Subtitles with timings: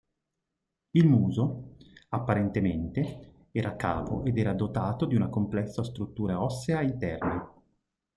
[0.95, 1.75] Il muso,
[2.09, 7.47] apparentemente, era cavo ed era dotato di una complessa struttura ossea interna.